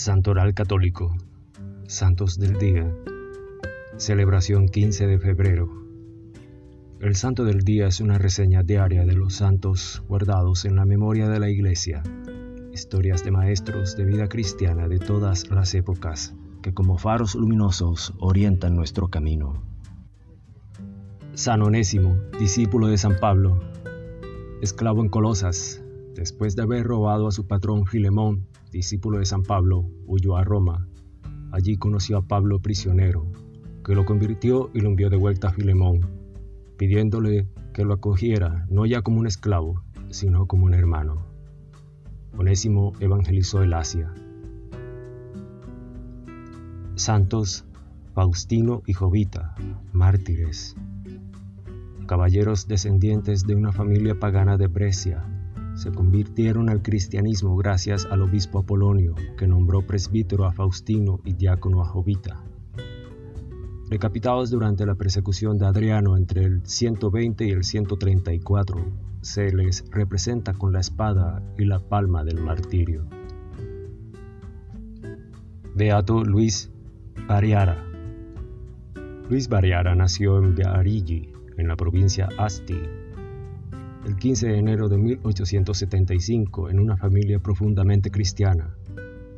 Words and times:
Santoral 0.00 0.54
Católico, 0.54 1.14
Santos 1.86 2.38
del 2.38 2.56
Día, 2.56 2.90
celebración 3.98 4.66
15 4.66 5.06
de 5.06 5.18
febrero. 5.18 5.68
El 7.00 7.16
Santo 7.16 7.44
del 7.44 7.64
Día 7.64 7.86
es 7.86 8.00
una 8.00 8.16
reseña 8.16 8.62
diaria 8.62 9.04
de 9.04 9.12
los 9.12 9.34
santos 9.34 10.02
guardados 10.08 10.64
en 10.64 10.76
la 10.76 10.86
memoria 10.86 11.28
de 11.28 11.38
la 11.38 11.50
Iglesia, 11.50 12.02
historias 12.72 13.24
de 13.24 13.30
maestros 13.30 13.94
de 13.94 14.06
vida 14.06 14.26
cristiana 14.26 14.88
de 14.88 15.00
todas 15.00 15.50
las 15.50 15.74
épocas 15.74 16.34
que 16.62 16.72
como 16.72 16.96
faros 16.96 17.34
luminosos 17.34 18.14
orientan 18.20 18.76
nuestro 18.76 19.08
camino. 19.08 19.62
San 21.34 21.60
Onésimo, 21.60 22.16
discípulo 22.38 22.86
de 22.86 22.96
San 22.96 23.18
Pablo, 23.20 23.60
esclavo 24.62 25.02
en 25.02 25.10
Colosas, 25.10 25.82
después 26.14 26.56
de 26.56 26.62
haber 26.62 26.84
robado 26.84 27.28
a 27.28 27.32
su 27.32 27.46
patrón 27.46 27.86
Filemón, 27.86 28.46
discípulo 28.72 29.18
de 29.18 29.26
San 29.26 29.42
Pablo, 29.42 29.90
huyó 30.06 30.36
a 30.36 30.44
Roma. 30.44 30.86
Allí 31.52 31.76
conoció 31.76 32.18
a 32.18 32.22
Pablo 32.22 32.60
prisionero, 32.60 33.26
que 33.84 33.94
lo 33.94 34.04
convirtió 34.04 34.70
y 34.74 34.80
lo 34.80 34.88
envió 34.88 35.10
de 35.10 35.16
vuelta 35.16 35.48
a 35.48 35.52
Filemón, 35.52 36.00
pidiéndole 36.76 37.48
que 37.72 37.84
lo 37.84 37.94
acogiera 37.94 38.66
no 38.70 38.86
ya 38.86 39.02
como 39.02 39.18
un 39.18 39.26
esclavo, 39.26 39.82
sino 40.10 40.46
como 40.46 40.66
un 40.66 40.74
hermano. 40.74 41.26
Onésimo 42.36 42.92
evangelizó 43.00 43.62
el 43.62 43.74
Asia. 43.74 44.12
Santos 46.94 47.64
Faustino 48.14 48.82
y 48.86 48.92
Jovita, 48.92 49.54
mártires, 49.92 50.76
caballeros 52.06 52.66
descendientes 52.66 53.46
de 53.46 53.54
una 53.54 53.72
familia 53.72 54.18
pagana 54.18 54.56
de 54.56 54.66
Brescia, 54.66 55.24
se 55.80 55.90
convirtieron 55.92 56.68
al 56.68 56.82
cristianismo 56.82 57.56
gracias 57.56 58.04
al 58.04 58.20
obispo 58.20 58.58
Apolonio, 58.58 59.14
que 59.38 59.46
nombró 59.46 59.80
presbítero 59.80 60.44
a 60.44 60.52
Faustino 60.52 61.20
y 61.24 61.32
diácono 61.32 61.80
a 61.80 61.86
Jovita. 61.86 62.44
Recapitados 63.88 64.50
durante 64.50 64.84
la 64.84 64.94
persecución 64.94 65.56
de 65.56 65.64
Adriano 65.64 66.18
entre 66.18 66.44
el 66.44 66.60
120 66.66 67.46
y 67.46 67.50
el 67.52 67.64
134, 67.64 68.76
se 69.22 69.52
les 69.54 69.82
representa 69.90 70.52
con 70.52 70.74
la 70.74 70.80
espada 70.80 71.42
y 71.56 71.64
la 71.64 71.78
palma 71.78 72.24
del 72.24 72.42
martirio. 72.42 73.06
Beato 75.74 76.22
Luis 76.24 76.70
Bariara. 77.26 77.82
Luis 79.30 79.48
Bariara 79.48 79.94
nació 79.94 80.36
en 80.44 80.54
Bearigi, 80.54 81.32
en 81.56 81.68
la 81.68 81.76
provincia 81.76 82.28
Asti, 82.36 82.82
el 84.06 84.16
15 84.16 84.48
de 84.48 84.58
enero 84.58 84.88
de 84.88 84.96
1875 84.96 86.70
en 86.70 86.80
una 86.80 86.96
familia 86.96 87.38
profundamente 87.38 88.10
cristiana. 88.10 88.74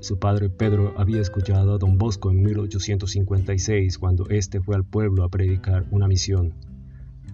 Su 0.00 0.18
padre 0.18 0.50
Pedro 0.50 0.94
había 0.96 1.20
escuchado 1.20 1.74
a 1.74 1.78
don 1.78 1.98
Bosco 1.98 2.30
en 2.30 2.42
1856 2.42 3.98
cuando 3.98 4.28
éste 4.28 4.60
fue 4.60 4.76
al 4.76 4.84
pueblo 4.84 5.24
a 5.24 5.28
predicar 5.28 5.86
una 5.90 6.06
misión. 6.06 6.54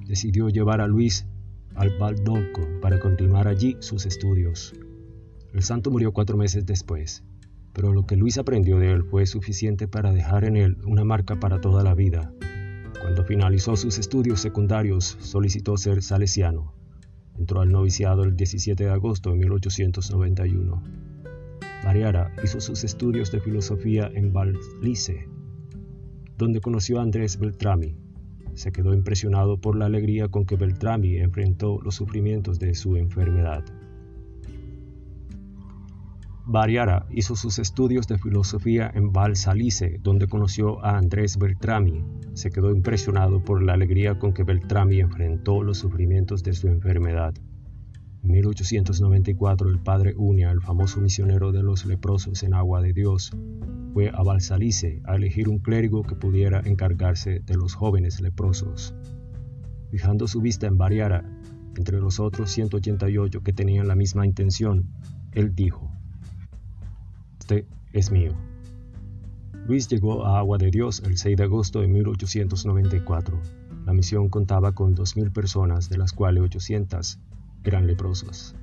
Decidió 0.06 0.48
llevar 0.48 0.80
a 0.80 0.86
Luis 0.86 1.26
al 1.74 1.96
Baldolco 1.98 2.66
para 2.80 2.98
continuar 2.98 3.46
allí 3.46 3.76
sus 3.80 4.06
estudios. 4.06 4.74
El 5.52 5.62
santo 5.62 5.90
murió 5.90 6.12
cuatro 6.12 6.36
meses 6.36 6.64
después, 6.66 7.24
pero 7.72 7.92
lo 7.92 8.06
que 8.06 8.16
Luis 8.16 8.38
aprendió 8.38 8.78
de 8.78 8.90
él 8.92 9.04
fue 9.04 9.26
suficiente 9.26 9.86
para 9.86 10.12
dejar 10.12 10.44
en 10.44 10.56
él 10.56 10.78
una 10.84 11.04
marca 11.04 11.38
para 11.38 11.60
toda 11.60 11.82
la 11.82 11.94
vida. 11.94 12.32
Cuando 13.00 13.24
finalizó 13.24 13.76
sus 13.76 13.98
estudios 13.98 14.40
secundarios, 14.40 15.16
solicitó 15.20 15.76
ser 15.76 16.02
salesiano. 16.02 16.77
Entró 17.38 17.60
al 17.60 17.70
noviciado 17.70 18.24
el 18.24 18.36
17 18.36 18.84
de 18.84 18.90
agosto 18.90 19.30
de 19.30 19.38
1891. 19.38 20.82
Mariara 21.84 22.34
hizo 22.42 22.60
sus 22.60 22.82
estudios 22.84 23.30
de 23.30 23.40
filosofía 23.40 24.10
en 24.12 24.32
Vallice, 24.32 25.28
donde 26.36 26.60
conoció 26.60 26.98
a 26.98 27.02
Andrés 27.02 27.38
Beltrami. 27.38 27.96
Se 28.54 28.72
quedó 28.72 28.92
impresionado 28.92 29.60
por 29.60 29.76
la 29.76 29.86
alegría 29.86 30.28
con 30.28 30.44
que 30.44 30.56
Beltrami 30.56 31.18
enfrentó 31.18 31.80
los 31.80 31.94
sufrimientos 31.94 32.58
de 32.58 32.74
su 32.74 32.96
enfermedad. 32.96 33.64
Bariara 36.50 37.04
hizo 37.10 37.36
sus 37.36 37.58
estudios 37.58 38.06
de 38.06 38.16
filosofía 38.16 38.90
en 38.94 39.12
Valsalice, 39.12 40.00
donde 40.02 40.28
conoció 40.28 40.82
a 40.82 40.96
Andrés 40.96 41.36
Beltrami. 41.36 42.02
Se 42.32 42.50
quedó 42.50 42.70
impresionado 42.70 43.44
por 43.44 43.62
la 43.62 43.74
alegría 43.74 44.18
con 44.18 44.32
que 44.32 44.44
Beltrami 44.44 45.00
enfrentó 45.00 45.62
los 45.62 45.76
sufrimientos 45.76 46.42
de 46.42 46.54
su 46.54 46.68
enfermedad. 46.68 47.34
En 48.22 48.30
1894 48.30 49.68
el 49.68 49.78
padre 49.80 50.14
Unia, 50.16 50.50
el 50.50 50.62
famoso 50.62 51.02
misionero 51.02 51.52
de 51.52 51.62
los 51.62 51.84
leprosos 51.84 52.42
en 52.42 52.54
Agua 52.54 52.80
de 52.80 52.94
Dios, 52.94 53.30
fue 53.92 54.08
a 54.08 54.22
Valsalice 54.22 55.02
a 55.04 55.16
elegir 55.16 55.50
un 55.50 55.58
clérigo 55.58 56.02
que 56.02 56.14
pudiera 56.14 56.62
encargarse 56.64 57.40
de 57.40 57.56
los 57.56 57.74
jóvenes 57.74 58.22
leprosos. 58.22 58.94
Fijando 59.90 60.26
su 60.26 60.40
vista 60.40 60.66
en 60.66 60.78
Bariara, 60.78 61.30
entre 61.76 62.00
los 62.00 62.18
otros 62.18 62.50
188 62.52 63.42
que 63.42 63.52
tenían 63.52 63.86
la 63.86 63.96
misma 63.96 64.24
intención, 64.24 64.86
él 65.32 65.54
dijo, 65.54 65.92
este 67.48 67.66
es 67.94 68.10
mío. 68.10 68.32
Luis 69.66 69.88
llegó 69.88 70.26
a 70.26 70.38
Agua 70.38 70.58
de 70.58 70.70
Dios 70.70 71.02
el 71.06 71.16
6 71.16 71.34
de 71.34 71.44
agosto 71.44 71.80
de 71.80 71.88
1894. 71.88 73.40
La 73.86 73.94
misión 73.94 74.28
contaba 74.28 74.72
con 74.72 74.94
2.000 74.94 75.32
personas, 75.32 75.88
de 75.88 75.96
las 75.96 76.12
cuales 76.12 76.42
800 76.42 77.18
eran 77.64 77.86
leprosos. 77.86 78.54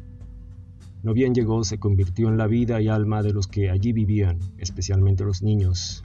No 1.01 1.13
bien 1.13 1.33
llegó, 1.33 1.63
se 1.63 1.79
convirtió 1.79 2.29
en 2.29 2.37
la 2.37 2.45
vida 2.45 2.79
y 2.79 2.87
alma 2.87 3.23
de 3.23 3.33
los 3.33 3.47
que 3.47 3.71
allí 3.71 3.91
vivían, 3.91 4.37
especialmente 4.59 5.23
los 5.23 5.41
niños. 5.41 6.03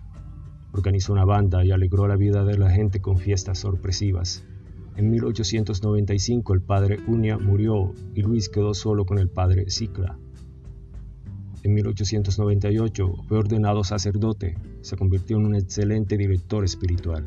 Organizó 0.73 1.13
una 1.13 1.27
banda 1.27 1.63
y 1.63 1.73
alegró 1.73 2.09
la 2.09 2.17
vida 2.17 2.45
de 2.45 2.57
la 2.57 2.71
gente 2.71 3.03
con 3.03 3.19
fiestas 3.19 3.59
sorpresivas. 3.59 4.43
En 4.97 5.11
1895 5.11 6.55
el 6.55 6.63
padre 6.63 6.99
Unia 7.07 7.37
murió 7.37 7.93
y 8.15 8.23
Luis 8.23 8.49
quedó 8.49 8.73
solo 8.73 9.05
con 9.05 9.19
el 9.19 9.29
padre 9.29 9.69
Cicla. 9.69 10.19
En 11.63 11.75
1898 11.75 13.17
fue 13.29 13.39
ordenado 13.39 13.85
sacerdote, 13.85 14.57
se 14.81 14.97
convirtió 14.97 15.37
en 15.37 15.45
un 15.45 15.55
excelente 15.55 16.17
director 16.17 16.65
espiritual. 16.65 17.27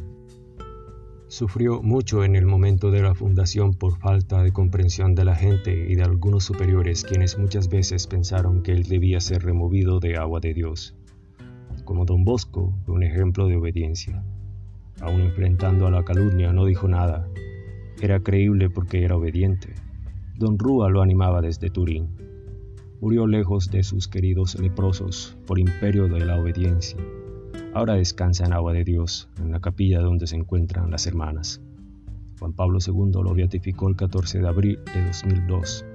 Sufrió 1.27 1.83
mucho 1.83 2.23
en 2.23 2.35
el 2.35 2.47
momento 2.47 2.89
de 2.89 3.03
la 3.03 3.13
fundación 3.13 3.75
por 3.75 3.99
falta 3.99 4.41
de 4.41 4.51
comprensión 4.51 5.13
de 5.13 5.25
la 5.25 5.35
gente 5.35 5.87
y 5.87 5.93
de 5.93 6.01
algunos 6.01 6.45
superiores 6.45 7.03
quienes 7.03 7.37
muchas 7.37 7.69
veces 7.69 8.07
pensaron 8.07 8.63
que 8.63 8.71
él 8.71 8.83
debía 8.83 9.19
ser 9.19 9.43
removido 9.43 9.99
de 9.99 10.17
agua 10.17 10.39
de 10.39 10.55
Dios. 10.55 10.95
Como 11.85 12.05
don 12.05 12.23
Bosco 12.23 12.73
fue 12.85 12.95
un 12.95 13.03
ejemplo 13.03 13.47
de 13.47 13.57
obediencia. 13.57 14.23
Aún 14.99 15.21
enfrentando 15.21 15.85
a 15.85 15.91
la 15.91 16.03
calumnia 16.03 16.51
no 16.53 16.65
dijo 16.65 16.87
nada. 16.87 17.29
Era 18.01 18.19
creíble 18.19 18.71
porque 18.71 19.03
era 19.03 19.15
obediente. 19.15 19.75
Don 20.37 20.57
Rúa 20.57 20.89
lo 20.89 21.03
animaba 21.03 21.41
desde 21.41 21.69
Turín 21.69 22.09
murió 23.03 23.27
lejos 23.27 23.69
de 23.69 23.83
sus 23.83 24.07
queridos 24.07 24.57
leprosos 24.57 25.37
por 25.45 25.59
imperio 25.59 26.07
de 26.07 26.25
la 26.25 26.39
obediencia. 26.39 26.97
Ahora 27.73 27.95
descansa 27.95 28.45
en 28.45 28.53
agua 28.53 28.71
de 28.71 28.85
Dios, 28.85 29.27
en 29.39 29.51
la 29.51 29.59
capilla 29.59 29.99
donde 29.99 30.25
se 30.25 30.37
encuentran 30.37 30.89
las 30.89 31.05
hermanas. 31.05 31.61
Juan 32.39 32.53
Pablo 32.53 32.79
II 32.79 33.21
lo 33.21 33.33
beatificó 33.33 33.89
el 33.89 33.97
14 33.97 34.39
de 34.39 34.47
abril 34.47 34.79
de 34.93 35.05
2002, 35.05 35.85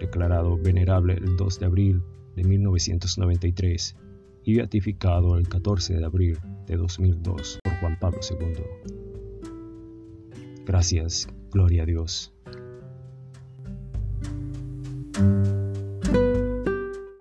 declarado 0.00 0.58
venerable 0.58 1.14
el 1.14 1.36
2 1.36 1.60
de 1.60 1.66
abril 1.66 2.02
de 2.34 2.42
1993 2.42 3.96
y 4.42 4.56
beatificado 4.56 5.38
el 5.38 5.48
14 5.48 5.98
de 5.98 6.04
abril 6.04 6.36
de 6.66 6.76
2002 6.76 7.60
por 7.62 7.74
Juan 7.74 7.96
Pablo 8.00 8.18
II. 8.28 8.64
Gracias, 10.66 11.28
gloria 11.52 11.84
a 11.84 11.86
Dios. 11.86 12.32